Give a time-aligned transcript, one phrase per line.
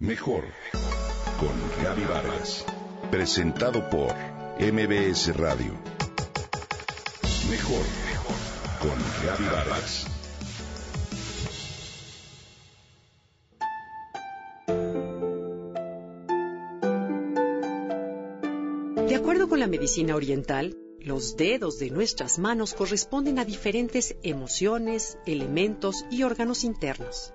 [0.00, 0.44] Mejor
[1.40, 2.64] con Gaby Vargas.
[3.10, 4.14] Presentado por
[4.60, 5.72] MBS Radio.
[7.50, 7.84] Mejor
[8.78, 10.06] con Gaby Vargas.
[19.08, 25.18] De acuerdo con la medicina oriental, los dedos de nuestras manos corresponden a diferentes emociones,
[25.26, 27.32] elementos y órganos internos.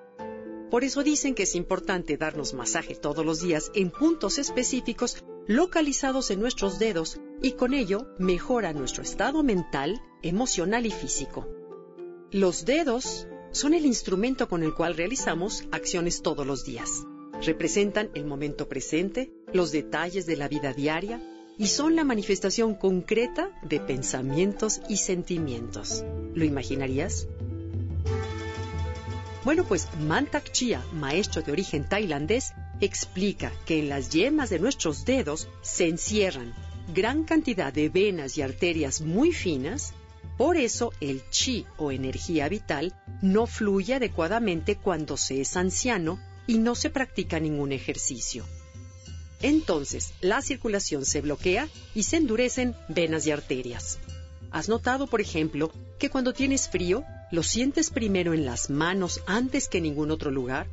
[0.73, 6.31] Por eso dicen que es importante darnos masaje todos los días en puntos específicos localizados
[6.31, 11.47] en nuestros dedos y con ello mejora nuestro estado mental, emocional y físico.
[12.31, 17.03] Los dedos son el instrumento con el cual realizamos acciones todos los días.
[17.43, 21.21] Representan el momento presente, los detalles de la vida diaria
[21.55, 26.03] y son la manifestación concreta de pensamientos y sentimientos.
[26.33, 27.27] ¿Lo imaginarías?
[29.43, 35.03] Bueno, pues Mantak Chia, maestro de origen tailandés, explica que en las yemas de nuestros
[35.03, 36.53] dedos se encierran
[36.93, 39.93] gran cantidad de venas y arterias muy finas,
[40.37, 46.57] por eso el chi o energía vital no fluye adecuadamente cuando se es anciano y
[46.57, 48.45] no se practica ningún ejercicio.
[49.41, 53.99] Entonces, la circulación se bloquea y se endurecen venas y arterias.
[54.51, 57.03] ¿Has notado, por ejemplo, que cuando tienes frío,
[57.33, 60.67] lo sientes primero en las manos antes que en ningún otro lugar?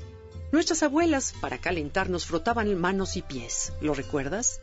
[0.53, 3.73] Nuestras abuelas, para calentarnos, frotaban manos y pies.
[3.81, 4.61] ¿Lo recuerdas?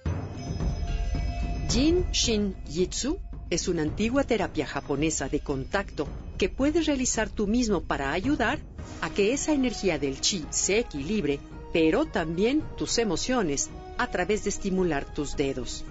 [1.72, 3.18] Jin Shin Jitsu
[3.50, 8.60] es una antigua terapia japonesa de contacto que puedes realizar tú mismo para ayudar
[9.02, 11.40] a que esa energía del chi se equilibre,
[11.74, 15.84] pero también tus emociones a través de estimular tus dedos.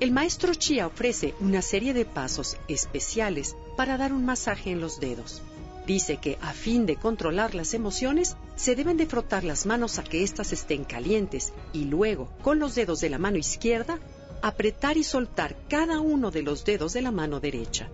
[0.00, 5.00] El maestro Chia ofrece una serie de pasos especiales para dar un masaje en los
[5.00, 5.42] dedos.
[5.86, 10.04] Dice que a fin de controlar las emociones, se deben de frotar las manos a
[10.04, 13.98] que éstas estén calientes y luego, con los dedos de la mano izquierda,
[14.42, 17.88] apretar y soltar cada uno de los dedos de la mano derecha.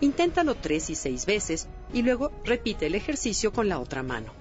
[0.00, 4.32] Inténtalo tres y seis veces y luego repite el ejercicio con la otra mano.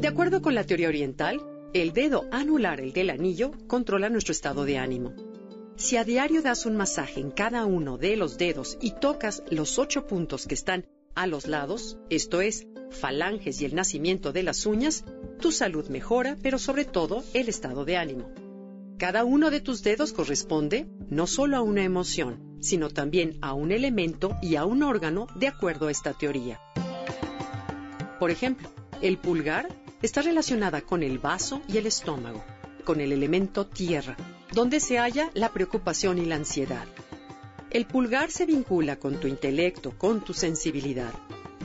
[0.00, 1.40] De acuerdo con la teoría oriental,
[1.72, 5.14] el dedo anular, el del anillo, controla nuestro estado de ánimo.
[5.76, 9.78] Si a diario das un masaje en cada uno de los dedos y tocas los
[9.78, 10.86] ocho puntos que están
[11.16, 15.04] a los lados, esto es, falanges y el nacimiento de las uñas,
[15.40, 18.30] tu salud mejora, pero sobre todo el estado de ánimo.
[18.98, 23.72] Cada uno de tus dedos corresponde no solo a una emoción, sino también a un
[23.72, 26.60] elemento y a un órgano de acuerdo a esta teoría.
[28.20, 28.70] Por ejemplo,
[29.02, 29.68] el pulgar
[30.02, 32.44] está relacionada con el vaso y el estómago,
[32.84, 34.16] con el elemento tierra,
[34.54, 36.86] donde se halla la preocupación y la ansiedad.
[37.70, 41.12] El pulgar se vincula con tu intelecto, con tu sensibilidad.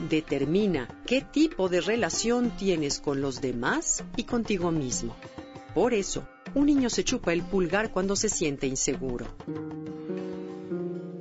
[0.08, 5.14] Determina qué tipo de relación tienes con los demás y contigo mismo.
[5.72, 9.26] Por eso, un niño se chupa el pulgar cuando se siente inseguro.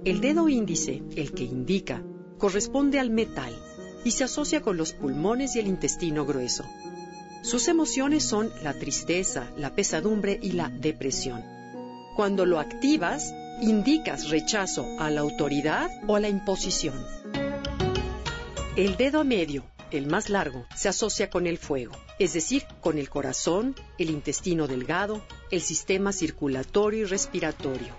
[0.06, 2.02] El dedo índice, el que indica,
[2.40, 3.56] corresponde al metal
[4.04, 6.64] y se asocia con los pulmones y el intestino grueso.
[7.44, 11.59] Sus emociones son la tristeza, la pesadumbre y la depresión.
[12.20, 16.94] Cuando lo activas, indicas rechazo a la autoridad o a la imposición.
[18.76, 23.10] El dedo medio, el más largo, se asocia con el fuego, es decir, con el
[23.10, 27.96] corazón, el intestino delgado, el sistema circulatorio y respiratorio,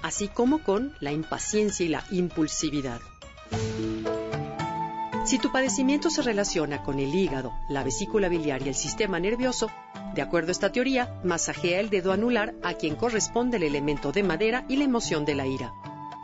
[0.00, 3.02] así como con la impaciencia y la impulsividad.
[5.26, 9.70] Si tu padecimiento se relaciona con el hígado, la vesícula biliar y el sistema nervioso,
[10.18, 14.24] de acuerdo a esta teoría, masajea el dedo anular a quien corresponde el elemento de
[14.24, 15.72] madera y la emoción de la ira.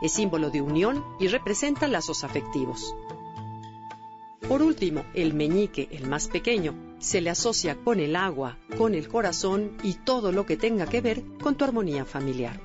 [0.01, 2.93] Es símbolo de unión y representa lazos afectivos.
[4.49, 9.07] Por último, el meñique, el más pequeño, se le asocia con el agua, con el
[9.07, 12.64] corazón y todo lo que tenga que ver con tu armonía familiar.